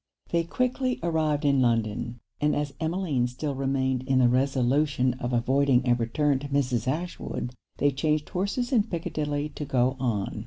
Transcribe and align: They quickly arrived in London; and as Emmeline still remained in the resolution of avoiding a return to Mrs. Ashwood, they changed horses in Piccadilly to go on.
They 0.31 0.43
quickly 0.45 0.99
arrived 1.03 1.45
in 1.45 1.61
London; 1.61 2.21
and 2.41 2.55
as 2.55 2.73
Emmeline 2.79 3.27
still 3.27 3.53
remained 3.53 4.01
in 4.07 4.17
the 4.17 4.27
resolution 4.29 5.13
of 5.19 5.31
avoiding 5.31 5.87
a 5.87 5.93
return 5.93 6.39
to 6.39 6.47
Mrs. 6.47 6.87
Ashwood, 6.87 7.53
they 7.77 7.91
changed 7.91 8.29
horses 8.29 8.71
in 8.71 8.85
Piccadilly 8.85 9.49
to 9.49 9.63
go 9.63 9.97
on. 9.99 10.39